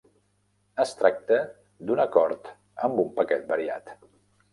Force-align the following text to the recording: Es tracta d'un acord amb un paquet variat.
Es 0.83 0.93
tracta 1.01 1.37
d'un 1.89 2.01
acord 2.05 2.49
amb 2.87 3.03
un 3.05 3.13
paquet 3.21 3.45
variat. 3.53 3.93